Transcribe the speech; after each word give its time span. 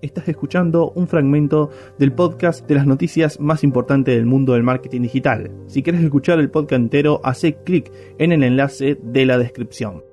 Estás 0.00 0.28
escuchando 0.28 0.92
un 0.92 1.08
fragmento 1.08 1.70
del 1.98 2.12
podcast 2.12 2.64
de 2.68 2.76
las 2.76 2.86
noticias 2.86 3.40
más 3.40 3.64
importantes 3.64 4.14
del 4.14 4.26
mundo 4.26 4.52
del 4.52 4.62
marketing 4.62 5.02
digital. 5.02 5.50
Si 5.66 5.82
quieres 5.82 6.02
escuchar 6.04 6.38
el 6.38 6.50
podcast 6.50 6.80
entero, 6.80 7.20
hace 7.24 7.56
clic 7.64 7.90
en 8.18 8.30
el 8.30 8.44
enlace 8.44 8.96
de 9.02 9.26
la 9.26 9.38
descripción. 9.38 10.07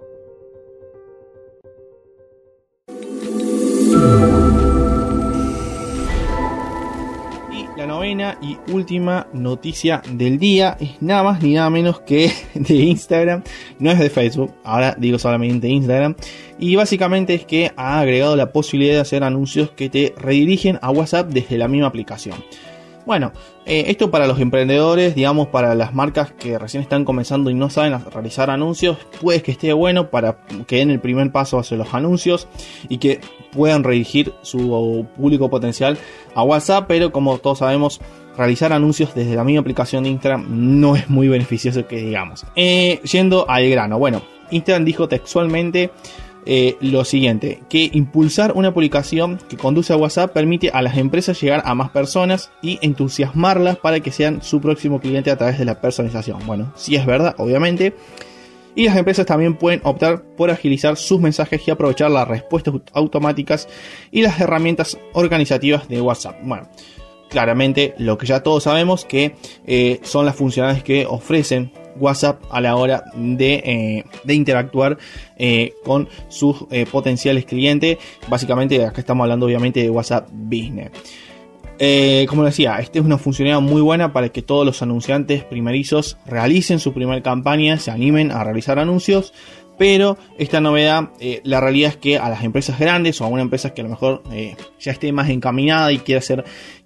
Y 8.07 8.55
última 8.71 9.25
noticia 9.33 10.03
del 10.07 10.37
día 10.37 10.77
es 10.79 11.01
nada 11.01 11.23
más 11.23 11.41
ni 11.41 11.55
nada 11.55 11.71
menos 11.71 12.01
que 12.01 12.31
de 12.53 12.75
Instagram. 12.75 13.41
No 13.79 13.89
es 13.89 13.97
de 13.97 14.11
Facebook, 14.11 14.53
ahora 14.63 14.95
digo 14.95 15.17
solamente 15.17 15.67
Instagram. 15.67 16.15
Y 16.59 16.75
básicamente 16.75 17.33
es 17.33 17.45
que 17.45 17.71
ha 17.75 17.99
agregado 17.99 18.35
la 18.35 18.51
posibilidad 18.51 18.93
de 18.93 18.99
hacer 18.99 19.23
anuncios 19.23 19.71
que 19.71 19.89
te 19.89 20.13
redirigen 20.17 20.77
a 20.83 20.91
WhatsApp 20.91 21.29
desde 21.29 21.57
la 21.57 21.67
misma 21.67 21.87
aplicación. 21.87 22.35
Bueno, 23.05 23.31
eh, 23.65 23.85
esto 23.87 24.09
para 24.09 24.25
los 24.25 24.39
emprendedores, 24.39 25.13
digamos, 25.13 25.47
para 25.47 25.75
las 25.75 25.93
marcas 25.93 26.31
que 26.31 26.57
recién 26.57 26.81
están 26.81 27.05
comenzando 27.05 27.51
y 27.51 27.53
no 27.53 27.69
saben 27.69 28.03
realizar 28.11 28.49
anuncios, 28.49 28.97
puede 29.21 29.43
que 29.43 29.51
esté 29.51 29.73
bueno 29.73 30.09
para 30.09 30.39
que 30.65 30.77
den 30.77 30.89
el 30.89 30.99
primer 30.99 31.31
paso 31.31 31.59
hacia 31.59 31.77
los 31.77 31.93
anuncios 31.93 32.47
y 32.89 32.97
que 32.97 33.21
puedan 33.51 33.83
redirigir 33.83 34.33
su 34.41 35.05
público 35.15 35.49
potencial 35.49 35.97
a 36.33 36.43
WhatsApp, 36.43 36.85
pero 36.87 37.11
como 37.11 37.37
todos 37.37 37.59
sabemos, 37.59 38.01
realizar 38.35 38.73
anuncios 38.73 39.13
desde 39.13 39.35
la 39.35 39.43
misma 39.43 39.61
aplicación 39.61 40.03
de 40.03 40.09
Instagram 40.09 40.45
no 40.79 40.95
es 40.95 41.07
muy 41.07 41.27
beneficioso 41.27 41.85
que 41.87 41.97
digamos. 41.97 42.45
Eh, 42.55 43.01
yendo 43.03 43.49
al 43.49 43.69
grano, 43.69 43.99
bueno, 43.99 44.23
Instagram 44.49 44.83
dijo 44.83 45.07
textualmente 45.07 45.91
eh, 46.45 46.77
lo 46.79 47.05
siguiente, 47.05 47.61
que 47.69 47.89
impulsar 47.93 48.53
una 48.53 48.73
publicación 48.73 49.39
que 49.49 49.57
conduce 49.57 49.93
a 49.93 49.97
WhatsApp 49.97 50.31
permite 50.31 50.69
a 50.69 50.81
las 50.83 50.97
empresas 50.97 51.41
llegar 51.41 51.63
a 51.65 51.73
más 51.73 51.89
personas 51.89 52.51
y 52.61 52.77
entusiasmarlas 52.81 53.77
para 53.77 53.99
que 53.99 54.11
sean 54.11 54.43
su 54.43 54.61
próximo 54.61 54.99
cliente 54.99 55.31
a 55.31 55.37
través 55.37 55.57
de 55.57 55.65
la 55.65 55.81
personalización. 55.81 56.45
Bueno, 56.45 56.71
si 56.75 56.95
es 56.95 57.05
verdad, 57.05 57.35
obviamente. 57.39 57.95
Y 58.75 58.85
las 58.85 58.97
empresas 58.97 59.25
también 59.25 59.55
pueden 59.55 59.79
optar 59.83 60.21
por 60.21 60.51
agilizar 60.51 60.97
sus 60.97 61.19
mensajes 61.19 61.65
y 61.65 61.71
aprovechar 61.71 62.11
las 62.11 62.27
respuestas 62.27 62.73
automáticas 62.93 63.69
y 64.11 64.21
las 64.21 64.39
herramientas 64.39 64.97
organizativas 65.13 65.87
de 65.87 66.01
WhatsApp. 66.01 66.35
Bueno, 66.43 66.67
claramente 67.29 67.95
lo 67.97 68.17
que 68.17 68.27
ya 68.27 68.43
todos 68.43 68.63
sabemos 68.63 69.05
que 69.05 69.35
eh, 69.65 69.99
son 70.03 70.25
las 70.25 70.35
funcionalidades 70.35 70.83
que 70.83 71.05
ofrecen 71.05 71.71
WhatsApp 71.99 72.41
a 72.49 72.61
la 72.61 72.75
hora 72.75 73.05
de, 73.15 73.53
eh, 74.27 74.33
interactuar 74.33 74.97
eh, 75.37 75.73
con 75.83 76.07
sus 76.29 76.65
eh, 76.71 76.85
potenciales 76.91 77.45
clientes. 77.45 77.97
Básicamente 78.27 78.83
acá 78.85 79.01
estamos 79.01 79.23
hablando 79.23 79.45
obviamente 79.45 79.81
de 79.81 79.89
WhatsApp 79.89 80.29
Business. 80.31 80.91
como 82.27 82.43
decía, 82.43 82.77
esta 82.79 82.99
es 82.99 83.05
una 83.05 83.17
funcionalidad 83.17 83.61
muy 83.61 83.81
buena 83.81 84.13
para 84.13 84.29
que 84.29 84.41
todos 84.41 84.65
los 84.65 84.81
anunciantes 84.81 85.43
primerizos 85.43 86.17
realicen 86.25 86.79
su 86.79 86.93
primera 86.93 87.21
campaña, 87.21 87.77
se 87.79 87.91
animen 87.91 88.31
a 88.31 88.43
realizar 88.43 88.79
anuncios, 88.79 89.33
pero 89.77 90.17
esta 90.37 90.59
novedad, 90.61 91.09
la 91.43 91.59
realidad 91.59 91.91
es 91.91 91.97
que 91.97 92.17
a 92.17 92.29
las 92.29 92.43
empresas 92.43 92.79
grandes 92.79 93.19
o 93.21 93.25
a 93.25 93.27
una 93.27 93.41
empresa 93.41 93.73
que 93.73 93.81
a 93.81 93.83
lo 93.83 93.89
mejor 93.89 94.23
ya 94.79 94.91
esté 94.91 95.11
más 95.11 95.29
encaminada 95.29 95.91
y 95.91 95.99
quiera 95.99 96.19
hacer 96.19 96.45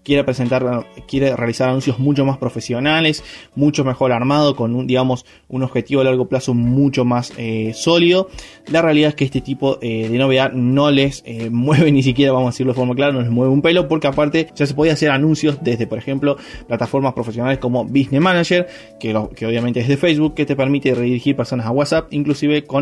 quiere 0.09 0.23
presentar, 0.23 0.87
quiere 1.07 1.35
realizar 1.35 1.69
anuncios 1.69 1.99
mucho 1.99 2.25
más 2.25 2.37
profesionales, 2.37 3.23
mucho 3.55 3.83
mejor 3.83 4.11
armado, 4.11 4.55
con 4.55 4.73
un, 4.75 4.87
digamos, 4.87 5.25
un 5.47 5.61
objetivo 5.63 6.01
a 6.01 6.03
largo 6.03 6.27
plazo 6.27 6.53
mucho 6.53 7.05
más 7.05 7.33
eh, 7.37 7.73
sólido. 7.75 8.29
La 8.67 8.81
realidad 8.81 9.09
es 9.09 9.15
que 9.15 9.25
este 9.25 9.41
tipo 9.41 9.77
eh, 9.81 10.07
de 10.09 10.17
novedad 10.17 10.51
no 10.53 10.89
les 10.89 11.21
eh, 11.25 11.49
mueve 11.51 11.91
ni 11.91 12.03
siquiera, 12.03 12.31
vamos 12.31 12.47
a 12.47 12.51
decirlo 12.53 12.73
de 12.73 12.77
forma 12.77 12.95
clara, 12.95 13.11
no 13.11 13.21
les 13.21 13.29
mueve 13.29 13.51
un 13.51 13.61
pelo, 13.61 13.87
porque 13.87 14.07
aparte 14.07 14.47
ya 14.55 14.65
se 14.65 14.73
podía 14.73 14.93
hacer 14.93 15.11
anuncios 15.11 15.59
desde, 15.61 15.85
por 15.85 15.97
ejemplo, 15.97 16.37
plataformas 16.67 17.13
profesionales 17.13 17.59
como 17.59 17.85
Business 17.85 18.21
Manager, 18.21 18.67
que, 18.99 19.15
que 19.35 19.45
obviamente 19.45 19.79
es 19.79 19.87
de 19.87 19.97
Facebook, 19.97 20.33
que 20.33 20.45
te 20.45 20.55
permite 20.55 20.95
redirigir 20.95 21.35
personas 21.35 21.65
a 21.65 21.71
WhatsApp, 21.71 22.07
inclusive 22.11 22.63
con 22.63 22.78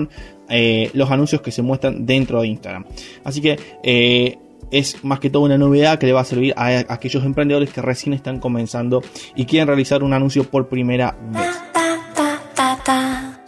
los 0.50 1.12
anuncios 1.12 1.42
que 1.42 1.52
se 1.52 1.62
muestran 1.62 2.06
dentro 2.06 2.42
de 2.42 2.48
Instagram. 2.48 2.86
Así 3.24 3.42
que 3.42 4.38
es 4.72 5.04
más 5.04 5.20
que 5.20 5.30
todo 5.30 5.44
una 5.44 5.58
novedad 5.58 6.00
que 6.00 6.06
le 6.06 6.14
va 6.14 6.22
a 6.22 6.26
servir 6.26 6.54
a, 6.58 6.68
aquellos 6.90 7.24
emprendedores 7.24 7.72
que 7.72 7.82
recién 7.82 8.14
están 8.14 8.40
comenzando 8.40 9.02
y 9.36 9.46
quieren 9.46 9.68
realizar 9.68 10.04
un 10.04 10.14
anuncio 10.14 10.44
por 10.44 10.68
primera 10.68 11.18
vez. 11.32 11.68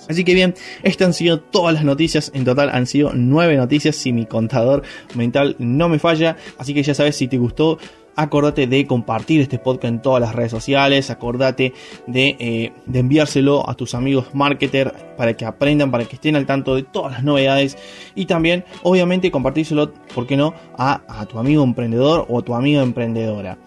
Así 0.09 0.23
que 0.23 0.33
bien, 0.33 0.55
estas 0.81 1.07
han 1.07 1.13
sido 1.13 1.39
todas 1.39 1.73
las 1.73 1.83
noticias. 1.83 2.31
En 2.33 2.43
total 2.43 2.71
han 2.71 2.87
sido 2.87 3.11
nueve 3.13 3.55
noticias 3.55 3.95
si 3.95 4.11
mi 4.11 4.25
contador 4.25 4.81
mental 5.13 5.55
no 5.59 5.87
me 5.87 5.99
falla. 5.99 6.35
Así 6.57 6.73
que 6.73 6.81
ya 6.81 6.95
sabes, 6.95 7.15
si 7.15 7.27
te 7.27 7.37
gustó, 7.37 7.77
acordate 8.19 8.67
de 8.67 8.85
compartir 8.85 9.39
este 9.39 9.59
podcast 9.59 9.93
en 9.93 10.01
todas 10.01 10.21
las 10.21 10.35
redes 10.35 10.51
sociales, 10.51 11.09
acordate 11.09 11.73
eh, 12.13 12.73
de, 12.85 12.99
enviárselo 12.99 13.67
a 13.69 13.75
tus 13.75 13.95
amigos 13.95 14.27
marketer 14.33 14.93
para 15.17 15.35
que 15.35 15.45
aprendan, 15.45 15.89
para 15.89 16.03
que 16.03 16.15
estén 16.15 16.35
al 16.35 16.45
tanto 16.45 16.75
de 16.75 16.83
todas 16.83 17.13
las 17.13 17.23
novedades 17.23 17.77
y 18.15 18.25
también 18.25 18.65
obviamente 18.83 19.31
compartírselo, 19.31 19.93
¿por 20.13 20.27
qué 20.27 20.35
no?, 20.35 20.53
a, 20.77 21.25
tu 21.29 21.39
amigo 21.39 21.63
emprendedor 21.63 22.25
o 22.27 22.39
a 22.39 22.41
tu 22.41 22.53
amiga 22.55 22.81
emprendedora. 22.81 23.57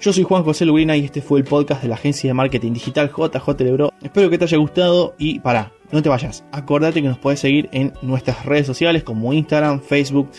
Yo 0.00 0.12
soy 0.12 0.24
Juan 0.24 0.42
José 0.42 0.64
Lurina 0.64 0.96
y 0.96 1.04
este 1.04 1.20
fue 1.20 1.38
el 1.38 1.44
podcast 1.44 1.82
de 1.82 1.88
la 1.88 1.94
agencia 1.94 2.30
de 2.30 2.34
marketing 2.34 2.72
digital 2.72 3.10
JJ 3.10 3.60
Lebro. 3.60 3.92
Espero 4.02 4.30
que 4.30 4.38
te 4.38 4.44
haya 4.44 4.56
gustado 4.56 5.14
y 5.18 5.38
para, 5.40 5.72
no 5.92 6.02
te 6.02 6.08
vayas. 6.08 6.42
Acordate 6.52 7.02
que 7.02 7.08
nos 7.08 7.18
puedes 7.18 7.38
seguir 7.38 7.68
en 7.72 7.92
nuestras 8.00 8.44
redes 8.46 8.66
sociales 8.66 9.04
como 9.04 9.32
Instagram, 9.32 9.80
Facebook, 9.80 10.30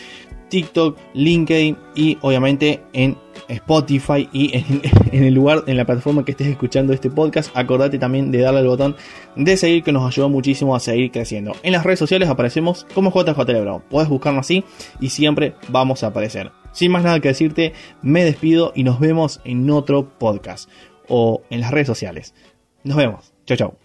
TikTok, 0.52 0.98
LinkedIn 1.14 1.78
y 1.94 2.18
obviamente 2.20 2.82
en 2.92 3.16
Spotify 3.48 4.28
y 4.32 4.52
en, 5.12 5.24
el 5.24 5.34
lugar, 5.34 5.64
en 5.66 5.76
la 5.76 5.84
plataforma 5.84 6.24
que 6.24 6.32
estés 6.32 6.48
escuchando 6.48 6.92
este 6.92 7.10
podcast. 7.10 7.50
Acordate 7.56 7.98
también 7.98 8.30
de 8.30 8.38
darle 8.38 8.60
al 8.60 8.66
botón 8.66 8.96
de 9.36 9.56
seguir 9.56 9.82
que 9.82 9.92
nos 9.92 10.06
ayuda 10.06 10.28
muchísimo 10.28 10.74
a 10.74 10.80
seguir 10.80 11.10
creciendo. 11.10 11.54
En 11.62 11.72
las 11.72 11.84
redes 11.84 11.98
sociales 11.98 12.28
aparecemos 12.28 12.86
como 12.94 13.10
JJ 13.10 13.38
Lebro. 13.48 13.82
Puedes 13.88 14.08
buscarnos 14.08 14.46
así 14.46 14.64
y 15.00 15.10
siempre 15.10 15.54
vamos 15.68 16.02
a 16.02 16.08
aparecer. 16.08 16.52
Sin 16.72 16.90
más 16.90 17.04
nada 17.04 17.20
que 17.20 17.28
decirte, 17.28 17.74
me 18.00 18.24
despido 18.24 18.72
y 18.74 18.84
nos 18.84 18.98
vemos 18.98 19.40
en 19.44 19.68
otro 19.70 20.08
podcast 20.18 20.70
o 21.08 21.42
en 21.50 21.60
las 21.60 21.70
redes 21.70 21.86
sociales. 21.86 22.34
Nos 22.84 22.96
vemos. 22.96 23.32
Chao, 23.46 23.56
chao. 23.56 23.81